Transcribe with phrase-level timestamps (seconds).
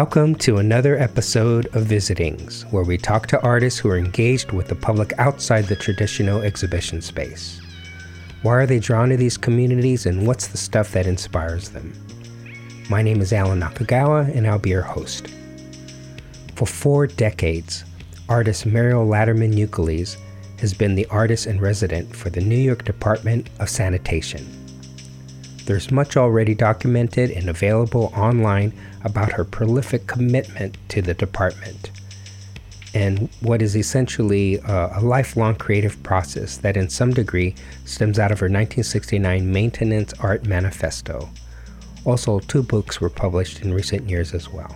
[0.00, 4.68] Welcome to another episode of Visitings, where we talk to artists who are engaged with
[4.68, 7.60] the public outside the traditional exhibition space.
[8.42, 11.92] Why are they drawn to these communities and what's the stuff that inspires them?
[12.88, 15.26] My name is Alan Nakagawa and I'll be your host.
[16.54, 17.84] For four decades,
[18.28, 20.16] artist Mierle Laderman Ukeles
[20.60, 24.46] has been the artist in resident for the New York Department of Sanitation.
[25.64, 28.72] There's much already documented and available online
[29.04, 31.90] about her prolific commitment to the department
[32.94, 38.32] and what is essentially a, a, lifelong creative process that, in some degree, stems out
[38.32, 41.28] of her 1969 Maintenance Art Manifesto.
[42.04, 44.74] Also, two books were published in recent years as well.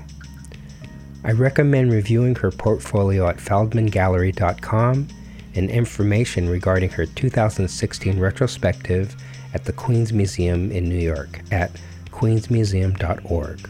[1.24, 5.08] I recommend reviewing her portfolio at feldmangallery.com
[5.54, 9.16] and information regarding her 2016 retrospective
[9.54, 11.70] at the Queens Museum in New York at
[12.10, 13.68] queensmuseum.org.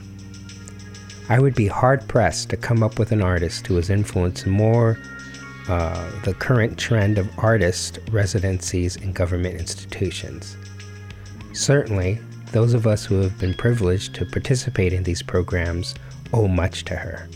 [1.33, 4.98] I would be hard pressed to come up with an artist who has influenced more
[5.66, 10.58] uh, the current trend of artist residencies in government institutions.
[11.55, 15.94] Certainly, those of us who have been privileged to participate in these programs
[16.34, 17.30] owe much to her.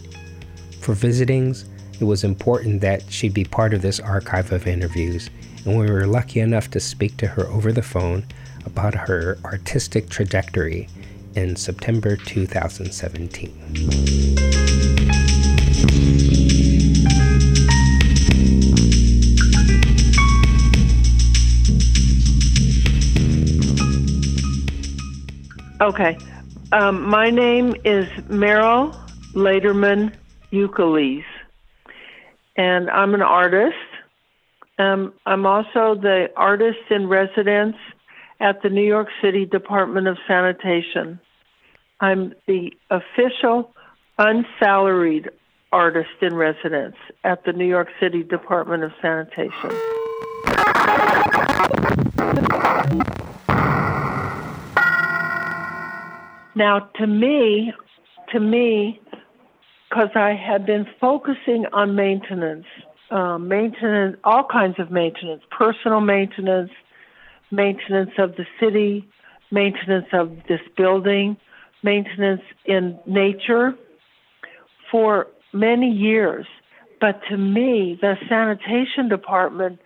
[0.82, 1.64] For visitings,
[1.98, 5.30] it was important that she be part of this archive of interviews,
[5.64, 8.26] and we were lucky enough to speak to her over the phone
[8.66, 10.86] about her artistic trajectory
[11.36, 13.52] in September 2017.
[25.80, 26.18] Okay.
[26.72, 28.96] Um, my name is Mierle
[29.34, 30.12] Laderman
[30.50, 31.22] Ukeles
[32.56, 33.76] and I'm an artist.
[34.78, 37.76] Um, I'm also the artist in residence
[38.40, 41.20] at the New York City Department of Sanitation.
[42.00, 43.72] I'm the official
[44.18, 45.30] unsalaried
[45.72, 49.70] artist in residence at the New York City Department of Sanitation.
[56.54, 57.72] Now, to me,
[58.32, 59.00] to me,
[59.88, 62.66] because I had been focusing on maintenance,
[63.10, 66.70] um, maintenance, all kinds of maintenance, personal maintenance,
[67.50, 69.06] maintenance of the city,
[69.50, 71.36] maintenance of this building,
[71.86, 73.72] maintenance in nature
[74.90, 76.46] for many years.
[77.00, 79.78] But to me, the sanitation department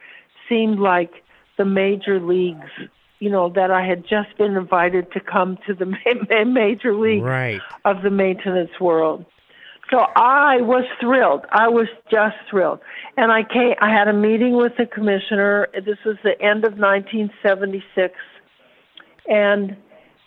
[0.48, 1.10] seemed like
[1.58, 2.70] the major leagues,
[3.18, 5.86] you know, that I had just been invited to come to the
[6.46, 7.60] major league right.
[7.84, 9.26] of the maintenance world.
[9.90, 11.44] So I was thrilled.
[11.50, 12.78] I was just thrilled.
[13.16, 15.68] And I came I had a meeting with the commissioner.
[15.74, 18.14] This was the end of 1976.
[19.28, 19.76] And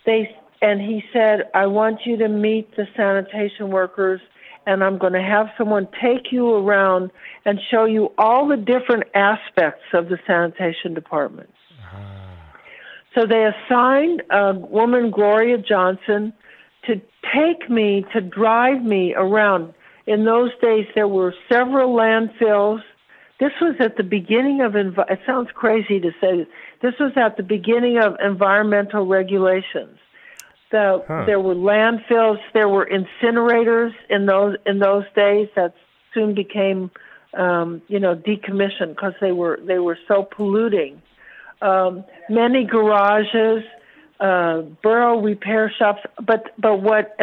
[0.06, 4.20] they and he said, "I want you to meet the sanitation workers
[4.66, 7.10] and I'm going to have someone take you around
[7.44, 11.50] and show you all the different aspects of the sanitation department."
[11.92, 12.24] Ah.
[13.14, 16.32] So they assigned a woman, Gloria Johnson,
[16.86, 17.00] to
[17.34, 19.74] take me, to drive me around.
[20.06, 22.82] In those days, there were several landfills.
[23.38, 26.46] This was at the beginning of, env- it sounds crazy to say,
[26.82, 29.98] this was at the beginning of environmental regulations.
[30.70, 31.24] The, huh.
[31.26, 35.74] There were landfills, there were incinerators in those in those days that
[36.12, 36.90] soon became,
[37.34, 41.00] um, you know, decommissioned because they were they were so polluting.
[41.62, 43.64] Um, many garages,
[44.20, 46.00] uh, borough repair shops.
[46.20, 47.18] But but what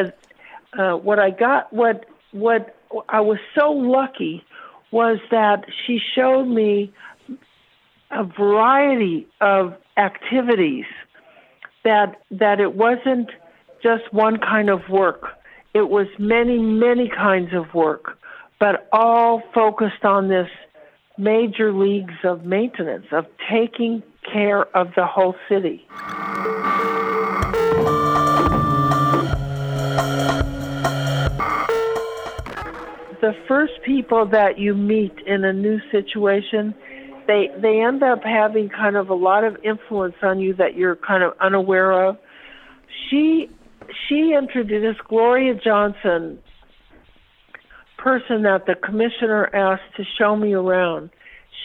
[0.77, 2.75] uh, what I got what what
[3.09, 4.43] I was so lucky
[4.91, 6.93] was that she showed me
[8.11, 10.85] a variety of activities
[11.83, 13.29] that that it wasn't
[13.81, 15.23] just one kind of work.
[15.73, 18.17] It was many many kinds of work,
[18.59, 20.49] but all focused on this
[21.17, 25.85] major leagues of maintenance of taking care of the whole city.
[33.21, 36.73] the first people that you meet in a new situation,
[37.27, 40.95] they they end up having kind of a lot of influence on you that you're
[40.95, 42.17] kind of unaware of.
[43.09, 43.49] She
[44.07, 46.39] she introduced Gloria Johnson,
[47.97, 51.09] person that the commissioner asked to show me around.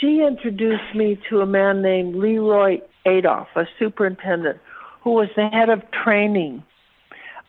[0.00, 4.58] She introduced me to a man named Leroy Adolph, a superintendent,
[5.02, 6.62] who was the head of training,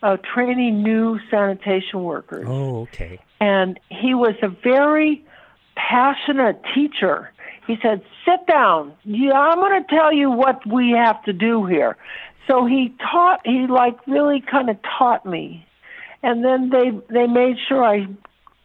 [0.02, 2.46] uh, training new sanitation workers.
[2.48, 5.24] Oh, okay and he was a very
[5.76, 7.32] passionate teacher.
[7.68, 8.94] He said, "Sit down.
[9.04, 11.98] Yeah, I'm going to tell you what we have to do here."
[12.48, 13.42] So he taught.
[13.46, 15.68] He like really kind of taught me,
[16.24, 18.08] And then they they made sure I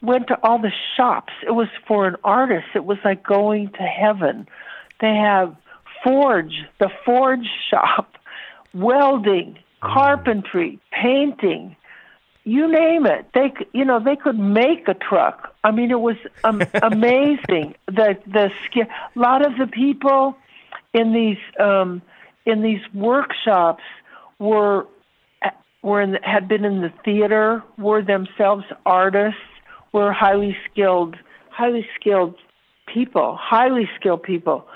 [0.00, 1.32] went to all the shops.
[1.46, 2.66] It was for an artist.
[2.74, 4.48] It was like going to heaven.
[5.00, 5.56] They have
[6.02, 8.16] forge, the forge shop,
[8.74, 9.92] welding, mm.
[9.94, 11.76] carpentry, painting,
[12.44, 13.26] you name it.
[13.34, 15.54] They, you know, they could make a truck.
[15.62, 17.74] I mean, it was um, amazing.
[17.86, 18.86] The the skill.
[19.14, 20.36] A lot of the people
[20.92, 22.02] in these um,
[22.44, 23.82] in these workshops
[24.38, 24.86] were
[25.82, 29.40] were in the, had been in the theater, were themselves artists,
[29.92, 31.16] were highly skilled,
[31.50, 32.36] highly skilled
[32.86, 34.66] people, highly skilled people.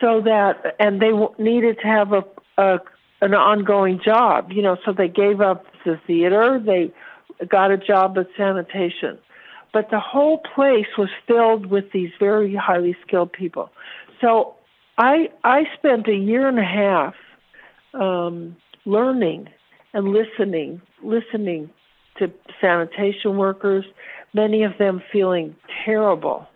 [0.00, 2.24] So that and they needed to have a,
[2.58, 2.80] a
[3.22, 4.76] an ongoing job, you know.
[4.84, 6.60] So they gave up the theater.
[6.64, 6.92] They
[7.48, 9.18] got a job at sanitation.
[9.72, 13.70] But the whole place was filled with these very highly skilled people.
[14.20, 14.54] So
[14.96, 17.14] I I spent a year and a half
[17.94, 19.48] um, learning
[19.92, 21.70] and listening, listening
[22.18, 23.84] to sanitation workers,
[24.32, 25.54] many of them feeling
[25.84, 26.46] terrible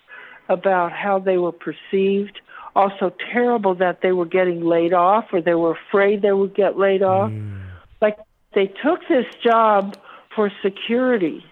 [0.48, 2.40] about how they were perceived,
[2.74, 6.78] also terrible that they were getting laid off or they were afraid they would get
[6.78, 7.30] laid off.
[7.30, 7.60] Mm.
[8.00, 8.18] Like
[8.54, 9.96] they took this job
[10.34, 11.44] for security,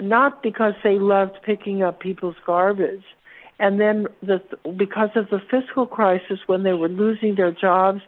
[0.00, 3.04] not because they loved picking up people's garbage.
[3.58, 4.40] And then the,
[4.76, 8.00] because of the fiscal crisis, when they were losing their jobs,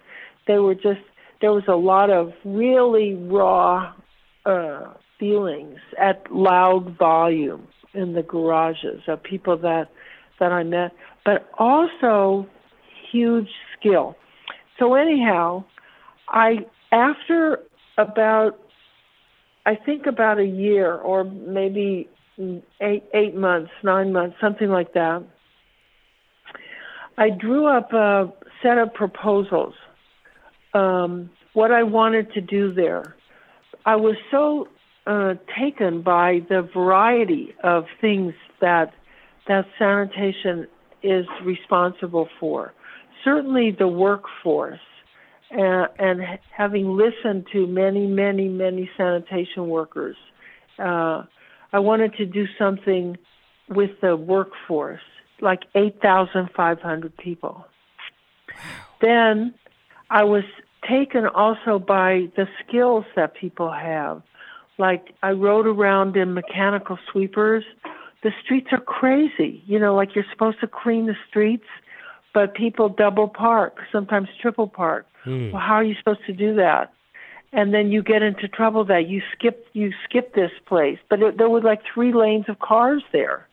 [0.46, 1.00] they were just
[1.40, 3.92] there was a lot of really raw
[4.46, 9.90] uh, feelings at loud volume in the garages of people that
[10.40, 10.92] that I met,
[11.24, 12.48] but also
[13.12, 14.16] huge skill.
[14.78, 15.64] So anyhow,
[16.28, 17.60] I after
[17.98, 18.58] about
[19.66, 22.08] I think about a year or maybe
[22.80, 25.22] eight eight months, nine months, something like that.
[27.16, 28.32] I drew up a
[28.62, 29.74] set of proposals.
[30.74, 33.14] Um, what I wanted to do there.
[33.86, 34.68] I was so
[35.06, 38.92] uh, taken by the variety of things that
[39.46, 40.66] that sanitation
[41.02, 42.72] is responsible for.
[43.22, 44.80] Certainly, the workforce
[45.50, 46.20] and, and
[46.56, 50.16] having listened to many, many, many sanitation workers,
[50.78, 51.22] uh,
[51.72, 53.16] I wanted to do something
[53.68, 55.00] with the workforce,
[55.40, 57.64] like 8,500 people.
[59.00, 59.54] Then
[60.10, 60.44] I was
[60.88, 64.22] taken also by the skills that people have.
[64.78, 67.64] Like I rode around in mechanical sweepers.
[68.22, 69.62] The streets are crazy.
[69.66, 71.66] You know, like you're supposed to clean the streets,
[72.34, 75.06] but people double park, sometimes triple park.
[75.22, 75.52] Hmm.
[75.52, 76.92] Well, how are you supposed to do that?
[77.52, 81.38] And then you get into trouble that you skip you skip this place, but it,
[81.38, 83.46] there were like three lanes of cars there,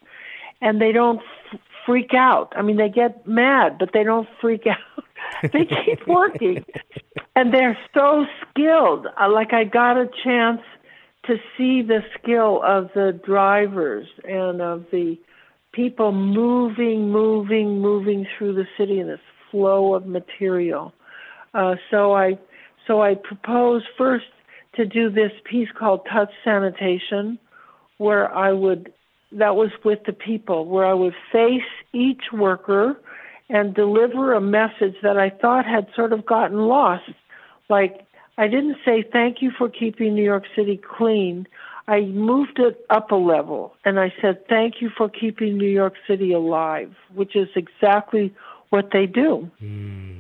[0.59, 1.19] and they don't
[1.53, 2.51] f- freak out.
[2.55, 5.03] I mean, they get mad, but they don't freak out.
[5.53, 6.65] they keep working,
[7.35, 9.05] and they're so skilled.
[9.21, 10.61] Uh, like I got a chance
[11.25, 15.19] to see the skill of the drivers and of the
[15.73, 19.19] people moving, moving, moving through the city in this
[19.49, 20.93] flow of material.
[21.53, 22.37] Uh, so I
[22.87, 24.25] so I proposed first
[24.75, 27.37] to do this piece called Touch Sanitation,
[27.97, 28.93] where I would
[29.33, 31.61] that was with the people, where I would face
[31.93, 32.99] each worker
[33.49, 37.11] and deliver a message that I thought had sort of gotten lost.
[37.69, 38.05] Like
[38.37, 41.47] I didn't say thank you for keeping New York City clean.
[41.87, 45.93] I moved it up a level and I said thank you for keeping New York
[46.07, 48.33] City alive, which is exactly
[48.69, 49.49] what they do.
[49.61, 50.11] Mm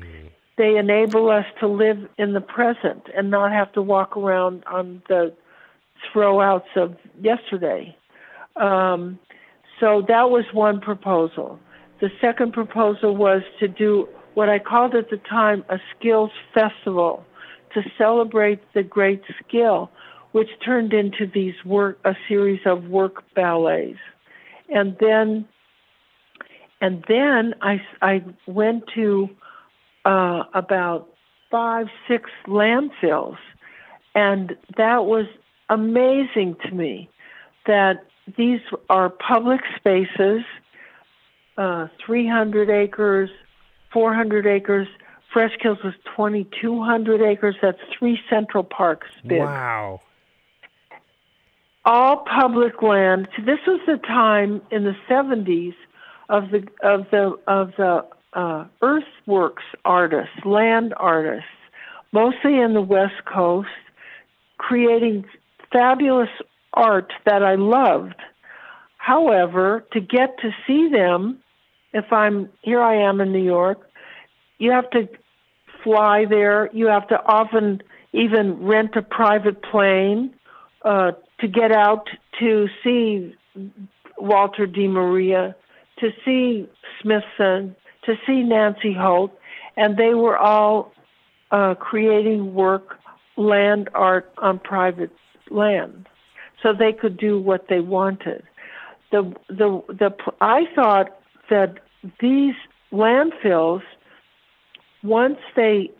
[0.61, 5.01] they enable us to live in the present and not have to walk around on
[5.07, 5.33] the
[6.13, 7.95] throwouts of yesterday.
[8.57, 9.17] Um,
[9.79, 11.59] so that was one proposal.
[11.99, 17.25] The second proposal was to do what I called at the time a skills festival
[17.73, 19.89] to celebrate the great skill,
[20.31, 23.99] which turned into these work a series of work ballets,
[24.69, 25.47] and then
[26.79, 29.29] and then I I went to
[30.05, 31.07] uh, about
[31.51, 33.37] five, six landfills.
[34.15, 35.25] And that was
[35.69, 37.09] amazing to me
[37.67, 38.05] that
[38.37, 40.41] these are public spaces,
[41.57, 43.29] uh, 300 acres,
[43.93, 44.87] 400 acres.
[45.31, 47.55] Fresh Kills was 2,200 acres.
[47.61, 49.39] That's three Central Parks big.
[49.39, 50.01] Wow.
[51.83, 53.27] All public land.
[53.45, 55.73] This was the time in the 70s
[56.29, 61.49] of the of the of the uh, earthworks artists, land artists,
[62.11, 63.67] mostly in the West Coast,
[64.57, 65.25] creating
[65.71, 66.29] fabulous
[66.73, 68.15] art that I loved.
[68.97, 71.39] However, to get to see them,
[71.93, 73.79] if I'm here, I am in New York,
[74.59, 75.09] you have to
[75.83, 76.69] fly there.
[76.73, 77.81] You have to often
[78.13, 80.35] even rent a private plane
[80.83, 82.07] uh, to get out
[82.39, 83.35] to see
[84.17, 85.55] Walter De Maria,
[85.99, 86.69] to see
[87.01, 89.31] Smithson, to see Nancy Holt,
[89.75, 90.91] and they were all
[91.51, 92.97] uh, creating work,
[93.37, 95.11] land art on private
[95.49, 96.07] land,
[96.61, 98.43] so they could do what they wanted.
[99.11, 101.17] The the the I thought
[101.49, 101.79] that
[102.19, 102.55] these
[102.91, 103.81] landfills,
[105.03, 105.91] once they,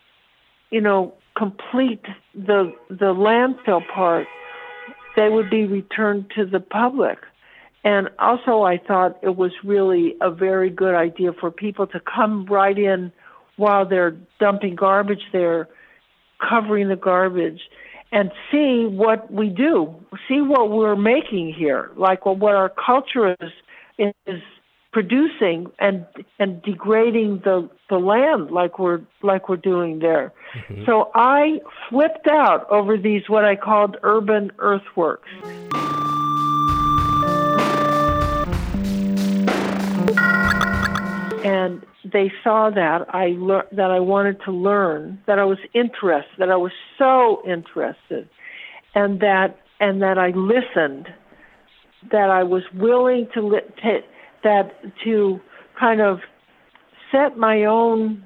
[0.70, 4.26] you know, complete the the landfill part,
[5.16, 7.18] they would be returned to the public.
[7.84, 12.46] And also, I thought it was really a very good idea for people to come
[12.46, 13.12] right in
[13.56, 15.68] while they're dumping garbage there,
[16.48, 17.60] covering the garbage,
[18.12, 19.94] and see what we do,
[20.28, 23.50] see what we're making here, like what our culture is
[23.98, 24.40] is
[24.92, 26.04] producing and
[26.38, 30.32] and degrading the the land like we're like we're doing there.
[30.54, 30.84] Mm-hmm.
[30.84, 35.28] So I flipped out over these what I called urban earthworks.
[41.44, 46.32] And they saw that I lear- that I wanted to learn, that I was interested,
[46.38, 48.28] that I was so interested,
[48.94, 51.08] and that and that I listened,
[52.10, 54.02] that I was willing to li- to
[54.42, 55.40] that to
[55.78, 56.20] kind of
[57.10, 58.24] set my own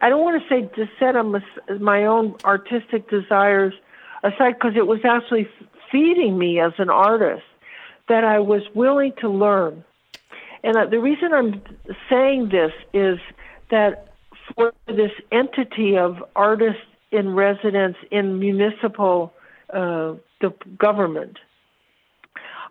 [0.00, 3.72] I don't want to say to set my own artistic desires
[4.22, 5.48] aside because it was actually
[5.90, 7.44] feeding me as an artist
[8.08, 9.84] that I was willing to learn.
[10.62, 11.62] And uh, the reason I'm
[12.10, 13.18] saying this is
[13.70, 14.14] that
[14.54, 19.32] for this entity of artists in residence in municipal
[19.72, 21.38] uh, the government,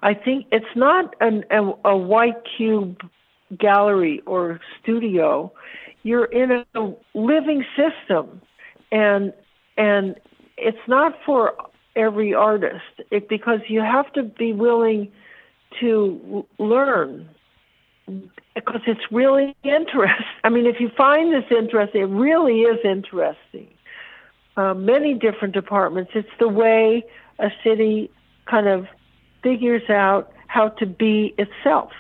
[0.06, 3.02] I think it's not an, a, a white cube
[3.58, 5.52] gallery or studio.
[6.04, 8.40] You're in a living system,
[8.92, 9.34] and
[9.78, 10.16] and
[10.58, 11.56] it's not for
[11.96, 15.12] every artist it, because you have to be willing
[15.80, 17.28] to learn
[18.54, 20.28] because it's really interesting.
[20.44, 23.70] I mean, if you find this interesting, it really is interesting.
[24.56, 26.12] Uh, many different departments.
[26.14, 27.04] It's the way
[27.40, 28.12] a city
[28.46, 28.86] kind of
[29.46, 31.92] figures out how to be itself.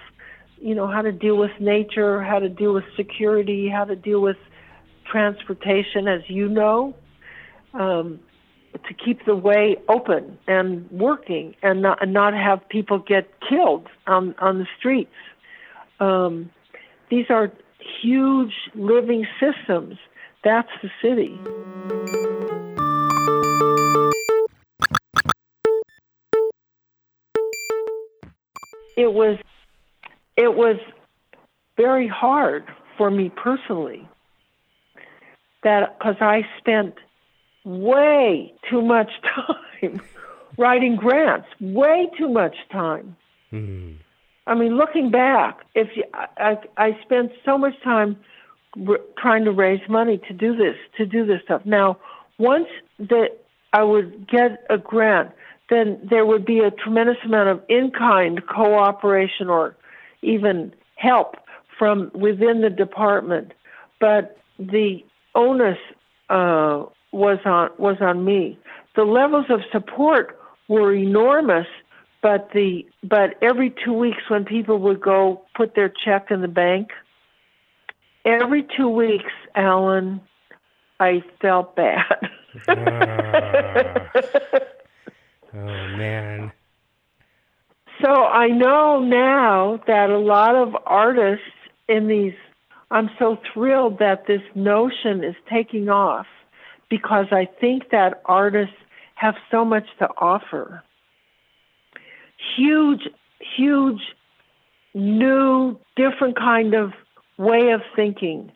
[0.58, 4.20] You know, how to deal with nature, how to deal with security, how to deal
[4.20, 4.38] with
[5.06, 6.96] transportation, as you know,
[7.76, 8.20] um,
[8.74, 13.88] to keep the way open and working and not, and not have people get killed
[14.08, 15.14] on, on the streets.
[16.00, 16.50] Um,
[17.12, 17.52] these are
[18.02, 19.98] huge living systems.
[20.44, 22.25] That's the city.
[28.96, 29.38] It was
[30.38, 30.78] it was
[31.78, 32.66] very hard
[32.98, 34.08] for me personally
[35.64, 36.96] that because I spent
[37.66, 39.10] way too much
[39.82, 40.02] time
[40.58, 43.16] writing grants, way too much time.
[43.52, 43.98] Mm.
[44.48, 48.16] I mean, looking back, if you, I, I spent so much time
[48.88, 51.64] r- trying to raise money to do this, to do this stuff.
[51.66, 51.98] Now,
[52.38, 52.68] once
[53.00, 53.30] that
[53.74, 55.32] I would get a grant,
[55.70, 59.76] then there would be a tremendous amount of in kind cooperation or
[60.22, 61.36] even help
[61.78, 63.54] from within the department.
[64.00, 65.04] But the
[65.34, 65.78] onus
[66.30, 68.60] uh, was on was on me.
[68.96, 71.68] The levels of support were enormous,
[72.22, 76.48] but the but every two weeks when people would go put their check in the
[76.48, 76.92] bank,
[78.24, 80.22] every two weeks, Alan,
[81.00, 82.30] I felt bad.
[82.68, 84.60] uh.
[85.56, 86.52] Oh man.
[88.04, 91.46] So I know now that a lot of artists
[91.88, 92.34] in these
[92.92, 96.28] I'm so thrilled that this notion is taking off
[96.90, 98.76] because I think that artists
[99.16, 100.84] have so much to offer.
[102.56, 103.02] Huge,
[103.58, 104.02] huge,
[104.94, 106.92] new, different kind of
[107.38, 108.52] way of thinking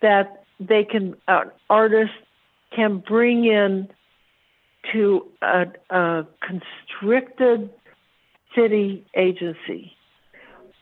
[0.00, 2.14] that they can, uh, artists
[2.74, 3.88] can bring in
[4.92, 7.70] to a, a constricted
[8.54, 9.92] city agency.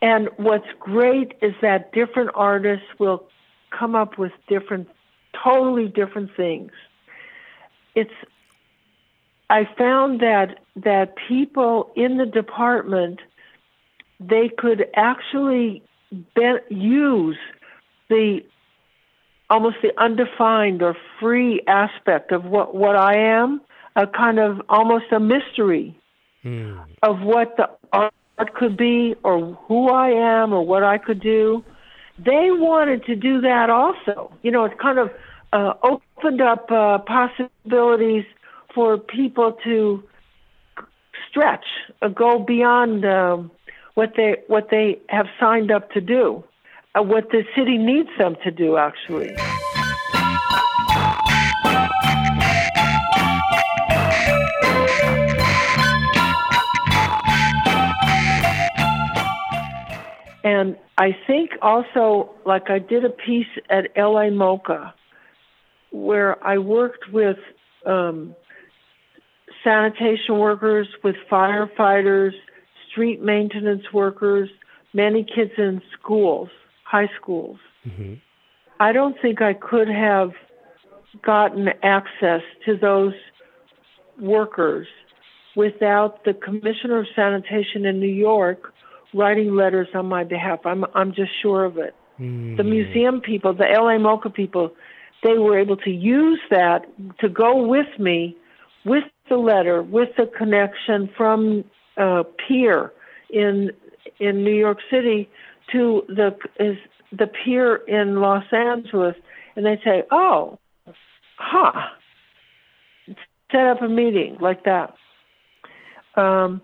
[0.02, 3.24] And what's great is that different artists will
[3.70, 4.88] come up with different,
[5.42, 6.70] totally different things.
[7.94, 8.12] It's,
[9.48, 13.20] I found that that people in the department,
[14.20, 15.82] they could actually
[16.34, 17.38] be, use
[18.08, 18.40] the
[19.48, 23.60] almost the undefined or free aspect of what, what I am
[23.96, 25.98] a kind of almost a mystery
[26.44, 26.78] mm.
[27.02, 28.12] of what the art
[28.54, 31.64] could be or who I am or what I could do.
[32.18, 34.32] They wanted to do that also.
[34.42, 35.10] You know, it kind of
[35.52, 38.24] uh, opened up uh, possibilities
[38.74, 40.02] for people to
[41.30, 41.64] stretch,
[42.02, 43.50] uh, go beyond um,
[43.94, 46.44] what they what they have signed up to do,
[46.94, 49.34] uh, what the city needs them to do, actually.
[60.46, 64.92] And I think also, like I did a piece at LA MoCA
[65.90, 67.38] where I worked with
[67.84, 68.36] um,
[69.64, 72.30] sanitation workers, with firefighters,
[72.88, 74.48] street maintenance workers,
[74.94, 76.48] many kids in schools,
[76.84, 77.58] high schools.
[77.84, 78.14] Mm-hmm.
[78.78, 80.30] I don't think I could have
[81.24, 83.14] gotten access to those
[84.20, 84.86] workers
[85.56, 88.72] without the Commissioner of Sanitation in New York
[89.16, 90.60] writing letters on my behalf.
[90.64, 91.94] I'm I'm just sure of it.
[92.20, 92.56] Mm.
[92.56, 94.72] The museum people, the LA MoCA people,
[95.22, 96.86] they were able to use that
[97.20, 98.36] to go with me
[98.84, 101.64] with the letter, with the connection from
[101.96, 102.92] uh, peer
[103.30, 103.70] in
[104.20, 105.28] in New York City
[105.72, 106.76] to the is
[107.12, 109.16] the peer in Los Angeles,
[109.56, 110.58] and they say, "Oh,
[111.36, 111.72] huh."
[113.52, 114.94] Set up a meeting like that.
[116.16, 116.60] Um,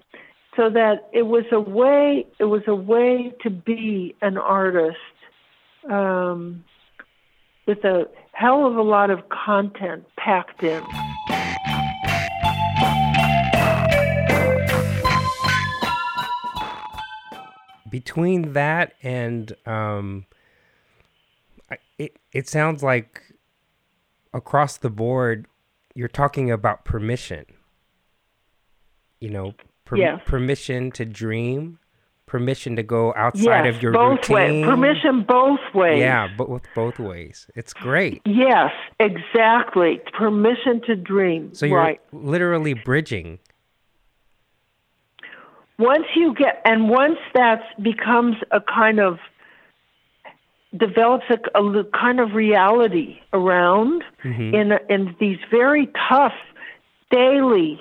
[0.56, 4.96] so that it was a way it was a way to be an artist
[5.90, 6.64] um,
[7.66, 10.82] with a hell of a lot of content packed in.
[17.90, 20.26] Between that and um,
[21.98, 23.22] it it sounds like
[24.32, 25.46] across the board
[25.94, 27.44] you're talking about permission.
[29.20, 29.54] You know,
[29.92, 30.20] per- yes.
[30.24, 31.78] permission to dream,
[32.26, 34.62] permission to go outside yes, of your both routine.
[34.62, 34.64] Way.
[34.64, 36.00] Permission both ways.
[36.00, 37.46] Yeah, but with both ways.
[37.54, 38.22] It's great.
[38.24, 40.00] Yes, exactly.
[40.16, 41.54] Permission to dream.
[41.54, 42.00] So you're right.
[42.12, 43.38] literally bridging.
[45.78, 49.18] Once you get, and once that becomes a kind of
[50.78, 54.54] develops a, a kind of reality around mm-hmm.
[54.54, 56.32] in in these very tough
[57.10, 57.78] daily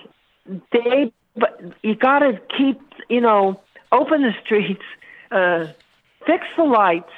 [0.74, 3.60] day but you got to keep, you know,
[3.92, 4.84] open the streets,
[5.32, 5.68] uh,
[6.26, 7.12] fix the lights,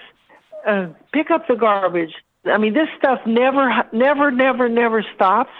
[0.67, 2.13] uh, pick up the garbage.
[2.45, 5.53] I mean, this stuff never, never, never, never stops,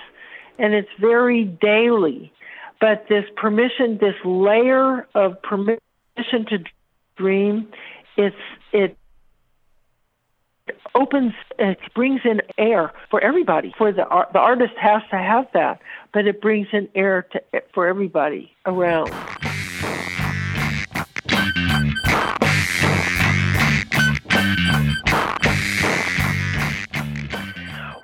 [0.60, 2.32] and it's very daily.
[2.80, 5.80] But this permission, this layer of permission
[6.50, 6.60] to
[7.16, 7.70] dream,
[8.18, 8.36] it's
[8.74, 8.98] it
[10.96, 15.46] opens it brings in air for everybody for the art the artist has to have
[15.54, 15.82] that
[16.14, 17.42] but it brings in air to,
[17.74, 19.10] for everybody around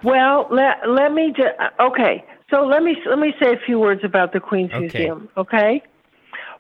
[0.03, 4.01] well let let me just okay so let me let me say a few words
[4.03, 4.79] about the queens okay.
[4.79, 5.81] museum okay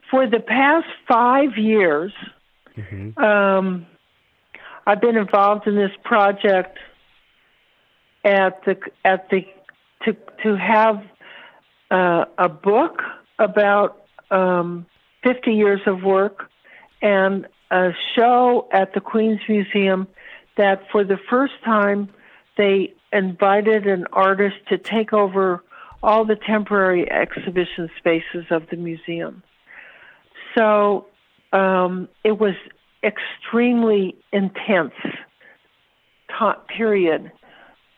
[0.09, 2.13] for the past 5 years
[2.77, 3.19] mm-hmm.
[3.21, 3.85] um
[4.89, 6.79] I've been involved in this project
[8.25, 8.75] at the
[9.05, 9.45] at the
[10.03, 11.03] to to have
[11.91, 13.03] uh, a book
[13.37, 14.87] about um,
[15.23, 16.49] 50 years of work
[17.03, 20.07] and a show at the Queens Museum
[20.57, 22.09] that for the first time
[22.57, 25.63] they invited an artist to take over
[26.01, 29.43] all the temporary exhibition spaces of the museum.
[30.57, 31.05] So
[31.53, 32.55] um, it was
[33.03, 34.93] extremely intense
[36.77, 37.31] period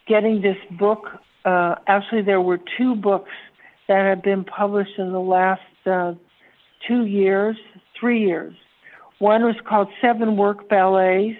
[0.08, 1.06] getting this book.
[1.46, 3.30] Uh, actually, there were two books
[3.88, 6.14] that have been published in the last uh,
[6.88, 7.56] two years,
[8.00, 8.54] three years.
[9.20, 11.38] One was called Seven Work Ballets,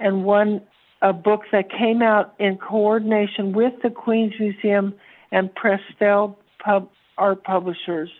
[0.00, 0.62] and one
[1.00, 4.94] a book that came out in coordination with the Queens Museum
[5.32, 6.88] and Prestel Pub
[7.18, 8.10] Art Publishers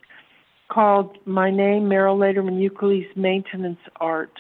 [0.69, 4.33] called My Name, Mierle Laderman Ukeles Maintenance Art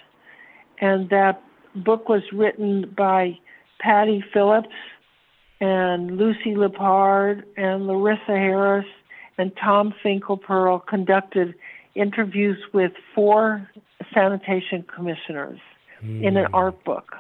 [0.83, 1.42] and that
[1.77, 3.38] book was written by
[3.79, 4.68] Patty Phillips
[5.61, 8.87] and Lucy Lippard and Larissa Harris
[9.38, 11.55] and Tom Finkelpearl conducted
[11.95, 13.71] interviews with four
[14.12, 15.61] sanitation commissioners
[16.03, 16.23] mm.
[16.23, 16.55] in an hmm.
[16.55, 17.14] art book.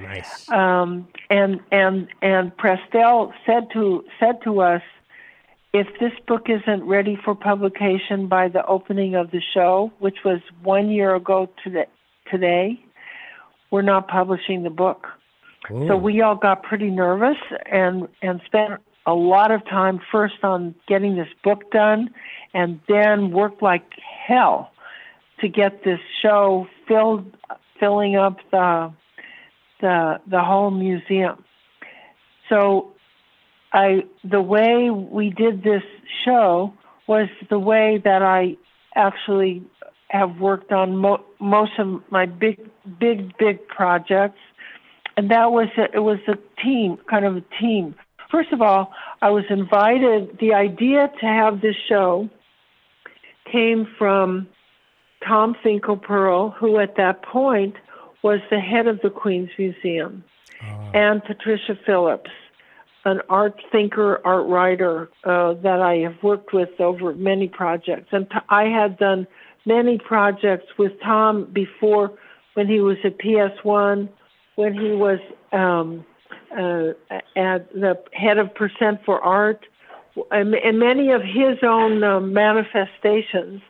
[0.00, 0.48] Nice.
[0.50, 4.82] Um, and and and Prestel said to said to us,
[5.72, 10.40] if this book isn't ready for publication by the opening of the show, which was
[10.62, 11.86] one year ago today,
[12.32, 12.84] today,
[13.70, 15.06] we're not publishing the book.
[15.70, 15.86] Ooh.
[15.86, 17.36] So we all got pretty nervous
[17.70, 22.10] and and spent a lot of time first on getting this book done
[22.54, 23.84] and then worked like
[24.26, 24.72] hell
[25.40, 27.36] to get this show filled
[27.78, 28.92] filling up the
[29.80, 31.44] the the whole museum.
[32.48, 32.92] So
[33.72, 35.82] I the way we did this
[36.24, 36.72] show
[37.06, 38.56] was the way that I
[38.94, 39.62] actually
[40.12, 42.60] have worked on mo- most of my big,
[43.00, 44.38] big, big projects,
[45.16, 47.94] and that was a, it was a team, kind of a team.
[48.30, 50.38] First of all, I was invited.
[50.38, 52.28] The idea to have this show
[53.50, 54.48] came from
[55.26, 57.74] Tom Finkelpearl, who at that point
[58.22, 60.24] was the head of the Queens Museum,
[60.62, 60.90] oh.
[60.94, 62.30] and Patricia Phillips,
[63.04, 68.08] an art thinker, art writer uh, that I have worked with over many projects.
[68.12, 69.26] And t- I had done
[69.64, 72.12] many projects with Tom before
[72.54, 74.08] when he was at PS1,
[74.56, 75.18] when he was
[75.52, 76.04] um,
[76.52, 76.92] uh,
[77.36, 79.64] at the head of Percent for Art,
[80.30, 83.62] and, and many of his own uh, manifestations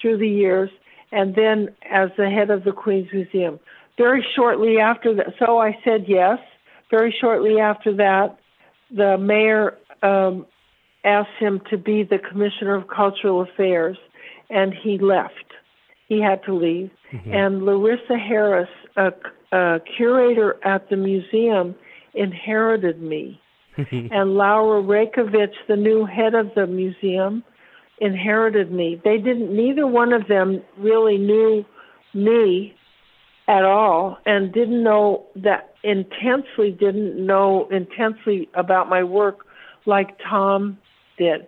[0.00, 0.70] through the years,
[1.12, 3.60] and then as the head of the Queens Museum.
[3.96, 6.38] Very shortly after that, so I said yes.
[6.90, 8.38] Very shortly after that,
[8.90, 10.46] the mayor um,
[11.04, 13.96] asked him to be the commissioner of cultural affairs,
[14.50, 15.32] and he left.
[16.08, 16.90] He had to leave.
[17.12, 17.32] Mm-hmm.
[17.32, 19.12] And Larissa Harris, a,
[19.52, 21.74] a curator at the museum,
[22.14, 23.40] inherited me.
[23.76, 27.42] and Laura Raicovich, the new head of the museum,
[28.00, 29.00] inherited me.
[29.02, 31.64] They didn't, neither one of them really knew
[32.12, 32.74] me
[33.48, 39.46] at all and didn't know that intensely, didn't know intensely about my work
[39.86, 40.78] like Tom
[41.18, 41.46] did.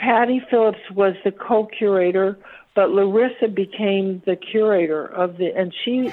[0.00, 2.38] Patty Phillips was the co curator,
[2.74, 6.08] but Larissa became the curator of the, and she.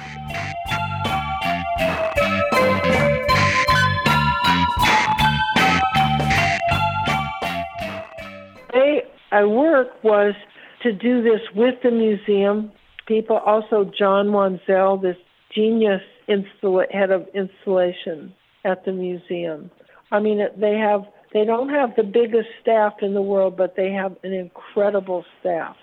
[8.74, 10.34] They, I work was
[10.82, 12.70] to do this with the museum
[13.06, 13.38] people.
[13.38, 15.16] Also, John Wanzel, this
[15.54, 18.34] genius installa- head of installation
[18.66, 19.70] at the museum.
[20.12, 23.92] I mean, they have they don't have the biggest staff in the world, but they
[23.92, 25.76] have an incredible staff.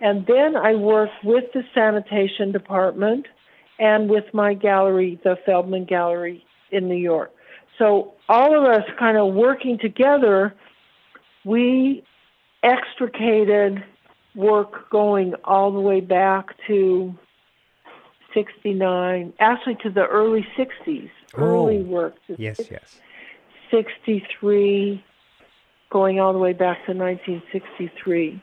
[0.00, 3.26] And then I work with the sanitation department
[3.78, 7.32] and with my gallery, the Feldman Gallery in New York.
[7.78, 10.54] So all of us kind of working together,
[11.44, 12.04] we
[12.62, 13.84] extricated
[14.34, 17.14] work going all the way back to
[18.34, 21.10] 69, actually to the early 60s.
[21.34, 22.14] Oh, early work.
[22.36, 23.00] Yes, yes.
[23.70, 25.04] 63,
[25.90, 28.42] going all the way back to 1963.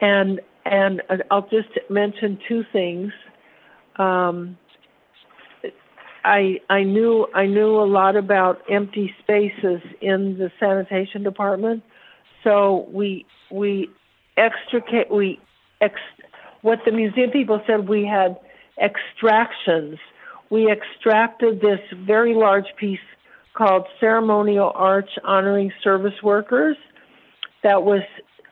[0.00, 3.12] And and I'll just mention two things.
[3.96, 4.56] Um,
[6.24, 11.82] I I knew I knew a lot about empty spaces in the sanitation department,
[12.44, 13.90] so we we
[14.36, 15.40] extricate we
[15.80, 15.94] ex,
[16.62, 18.38] what the museum people said we had
[18.80, 19.98] extractions.
[20.50, 23.00] We extracted this very large piece
[23.54, 26.76] called Ceremonial Arch Honoring Service Workers
[27.62, 28.02] that was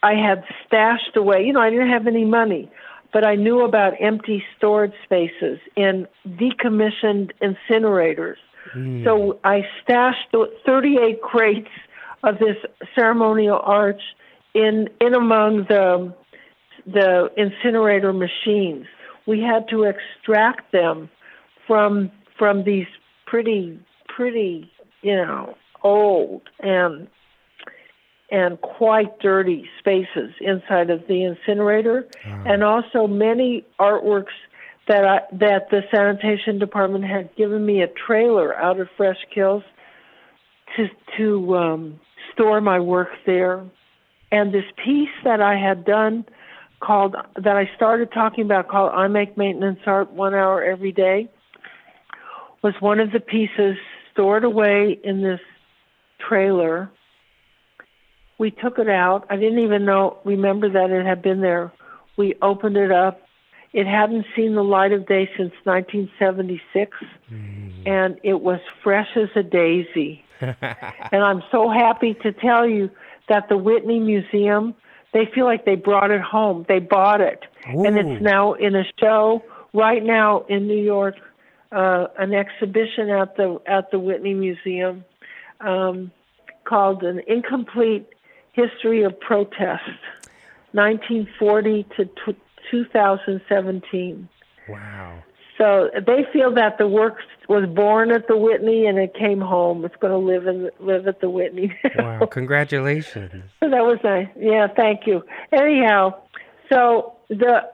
[0.02, 1.44] I had stashed away.
[1.44, 2.70] You know, I didn't have any money,
[3.12, 8.36] but I knew about empty storage spaces in decommissioned incinerators.
[8.74, 9.04] Mm.
[9.04, 10.34] So I stashed
[10.66, 11.68] 38 crates
[12.22, 12.56] of this
[12.94, 14.00] ceremonial arch
[14.54, 16.14] in in among the
[16.86, 18.86] the incinerator machines.
[19.26, 21.10] We had to extract them
[21.66, 22.86] from from these
[23.26, 24.70] pretty pretty
[25.02, 27.08] you know old and
[28.30, 32.44] and quite dirty spaces inside of the incinerator, uh-huh.
[32.46, 34.26] and also many artworks
[34.86, 39.62] that I, that the sanitation department had given me a trailer out of Fresh Kills
[40.76, 42.00] to to um,
[42.32, 43.64] store my work there.
[44.32, 46.24] And this piece that I had done
[46.80, 51.28] called, that I started talking about called I Make Maintenance Art One Hour Every Day,
[52.62, 53.76] was one of the pieces
[54.20, 55.40] stored away in this
[56.28, 56.90] trailer.
[58.38, 59.26] We took it out.
[59.30, 61.72] I didn't even know, remember that it had been there.
[62.18, 63.22] We opened it up.
[63.72, 66.98] It hadn't seen the light of day since 1976,
[67.32, 67.88] mm.
[67.88, 70.22] and it was fresh as a daisy.
[70.40, 72.90] and I'm so happy to tell you
[73.30, 74.74] that the Whitney Museum,
[75.14, 76.66] they feel like they brought it home.
[76.68, 77.44] They bought it.
[77.72, 77.86] Ooh.
[77.86, 81.14] And it's now in a show right now in New York,
[81.72, 85.04] uh, an exhibition at the at the Whitney Museum
[85.60, 86.10] um,
[86.64, 88.08] called An Incomplete
[88.52, 89.82] History of Protest,
[90.72, 92.36] 1940 to t-
[92.70, 94.28] 2017.
[94.68, 95.22] Wow.
[95.58, 99.84] So they feel that the work was born at the Whitney and it came home.
[99.84, 101.76] It's going to live in live at the Whitney.
[101.98, 102.24] wow!
[102.26, 103.44] Congratulations.
[103.60, 104.28] So that was nice.
[104.38, 105.22] Yeah, thank you.
[105.52, 106.14] Anyhow,
[106.72, 107.68] so the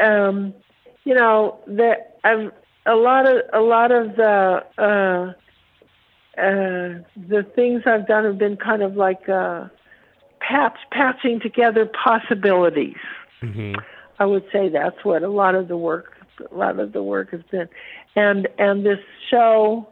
[0.00, 0.54] um,
[1.02, 2.52] you know the I've,
[2.86, 5.32] a lot of a lot of the uh,
[6.40, 9.68] uh, the things I've done have been kind of like uh,
[10.40, 12.96] patch patching together possibilities.
[13.42, 13.74] Mm-hmm.
[14.18, 16.12] I would say that's what a lot of the work
[16.50, 17.68] a lot of the work has been,
[18.16, 18.98] and and this
[19.30, 19.88] show,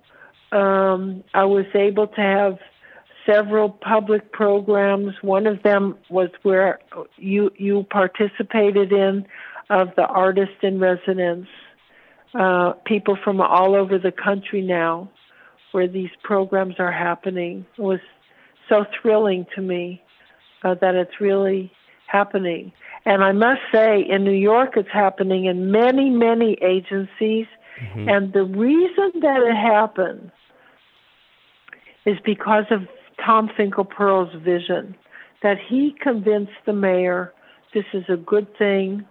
[0.50, 2.58] um, I was able to have
[3.26, 5.14] several public programs.
[5.22, 6.80] One of them was where
[7.16, 9.26] you you participated in
[9.70, 11.48] of the artist in residence.
[12.34, 15.10] Uh, people from all over the country now,
[15.72, 18.00] where these programs are happening, it was
[18.68, 20.02] so thrilling to me
[20.64, 21.70] uh, that it's really
[22.06, 22.72] happening.
[23.04, 27.46] And I must say, in New York, it's happening in many, many agencies.
[27.82, 28.08] Mm-hmm.
[28.08, 30.30] And the reason that it happens
[32.06, 32.82] is because of
[33.24, 34.94] Tom Finkelpearl's vision
[35.42, 37.32] that he convinced the mayor
[37.74, 39.04] this is a good thing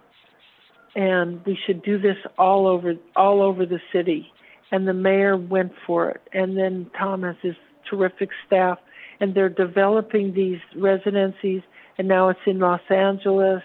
[0.94, 4.32] and we should do this all over all over the city.
[4.70, 6.22] And the mayor went for it.
[6.32, 7.56] And then Tom has his
[7.88, 8.78] terrific staff
[9.20, 11.62] and they're developing these residencies.
[11.98, 13.62] And now it's in Los Angeles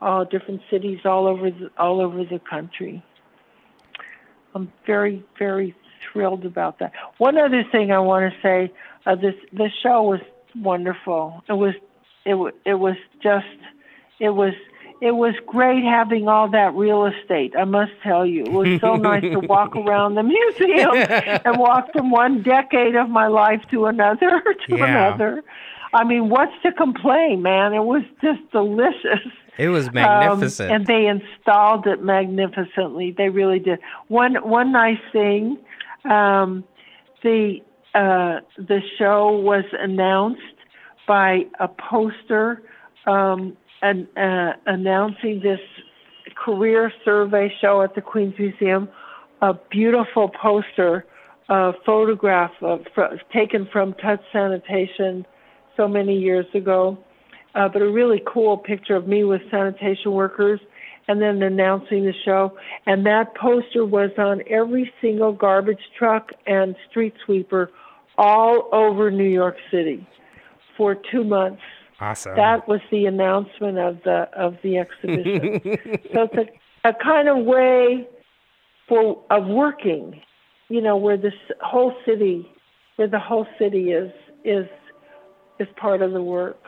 [0.00, 3.04] uh, different cities all over the, all over the country.
[4.54, 5.74] I'm very very
[6.12, 6.92] thrilled about that.
[7.18, 8.72] One other thing I want to say
[9.06, 10.20] uh, this this show was
[10.56, 11.42] wonderful.
[11.48, 11.74] It was
[12.24, 13.46] it it was just
[14.18, 14.54] it was
[15.02, 17.54] it was great having all that real estate.
[17.58, 20.94] I must tell you, it was so nice to walk around the museum
[21.44, 25.08] and walk from one decade of my life to another to yeah.
[25.08, 25.42] another.
[25.92, 27.74] I mean, what's to complain, man?
[27.74, 29.26] It was just delicious.
[29.58, 33.10] It was magnificent, um, and they installed it magnificently.
[33.10, 33.80] They really did.
[34.06, 35.58] One one nice thing,
[36.04, 36.62] um,
[37.24, 37.58] the
[37.92, 40.40] uh, the show was announced
[41.08, 42.62] by a poster
[43.06, 45.60] um, and, uh, announcing this
[46.34, 48.88] career survey show at the Queens Museum.
[49.42, 51.04] A beautiful poster,
[51.48, 55.26] a photograph of, fr- taken from Touch Sanitation
[55.76, 56.96] so many years ago,
[57.54, 60.60] uh, but a really cool picture of me with sanitation workers
[61.08, 62.56] and then announcing the show.
[62.86, 67.70] And that poster was on every single garbage truck and street sweeper
[68.16, 70.06] all over New York City
[70.76, 71.62] for two months.
[72.02, 72.34] Awesome.
[72.34, 75.60] That was the announcement of the of the exhibition.
[76.12, 76.50] so it's
[76.84, 78.08] a, a kind of way
[78.88, 80.20] for of working,
[80.68, 82.50] you know, where this whole city,
[82.96, 84.10] where the whole city is
[84.44, 84.66] is
[85.60, 86.60] is part of the work.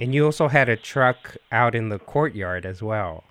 [0.00, 3.22] And you also had a truck out in the courtyard as well.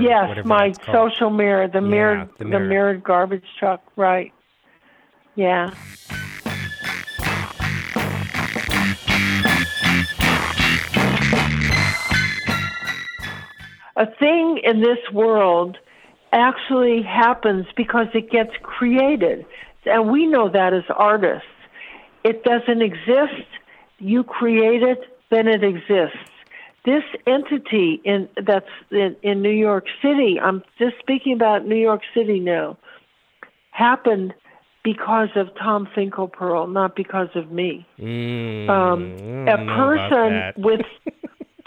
[0.00, 2.62] yes, my social mirror, the yeah, mirrored the, mirror.
[2.64, 4.32] the mirrored garbage truck, right.
[5.36, 5.72] Yeah.
[14.00, 15.76] A thing in this world
[16.32, 19.44] actually happens because it gets created.
[19.84, 21.46] And we know that as artists.
[22.24, 23.46] It doesn't exist,
[23.98, 26.16] you create it, then it exists.
[26.86, 32.00] This entity in that's in, in New York City, I'm just speaking about New York
[32.14, 32.78] City now,
[33.70, 34.32] happened
[34.82, 37.86] because of Tom Finkelpearl, not because of me.
[37.98, 40.80] Mm, um, a person with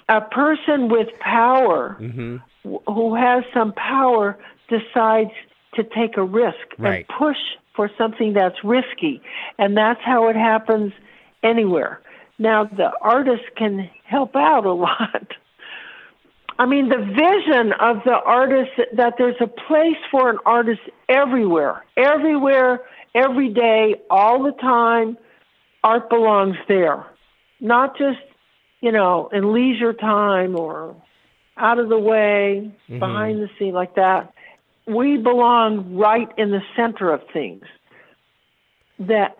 [0.10, 2.38] a person with power mm-hmm.
[2.64, 4.38] w- who has some power
[4.70, 5.32] decides
[5.76, 7.06] to take a risk right.
[7.10, 7.38] and push
[7.76, 9.22] for something that's risky,
[9.58, 10.94] and that's how it happens
[11.42, 12.00] anywhere.
[12.38, 15.28] Now the artist can help out a lot.
[16.60, 21.84] I mean, the vision of the artist that there's a place for an artist everywhere,
[21.98, 22.82] everywhere
[23.16, 25.18] every day, all the time,
[25.84, 27.06] art belongs there.
[27.60, 28.20] Not just,
[28.84, 30.94] you know, in leisure time or
[31.56, 33.00] out of the way, mm-hmm.
[33.00, 34.34] behind the scene like that.
[34.86, 37.64] We belong right in the center of things.
[39.00, 39.38] That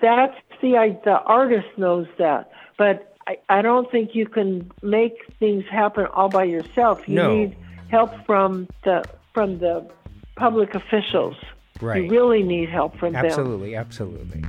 [0.00, 5.64] that's the the artist knows that, but I, I don't think you can make things
[5.70, 7.08] happen all by yourself.
[7.08, 7.36] You no.
[7.36, 7.56] need
[7.90, 9.88] help from the from the
[10.34, 11.36] public officials.
[11.80, 12.02] Right.
[12.02, 13.24] You really need help from them.
[13.24, 13.76] absolutely.
[13.76, 14.44] Absolutely,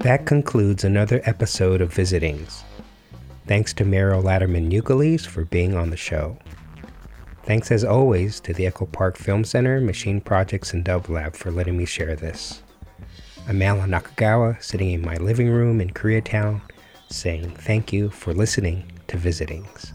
[0.00, 2.64] That concludes another episode of Visitings.
[3.46, 6.38] Thanks to Mierle Laderman Ukeles for being on the show.
[7.42, 11.50] Thanks as always to the Echo Park Film Center, Machine Projects, and Dove Lab for
[11.50, 12.62] letting me share this.
[13.46, 16.62] I'm Alan Nakagawa, sitting in my living room in Koreatown,
[17.10, 19.92] saying thank you for listening to Visitings.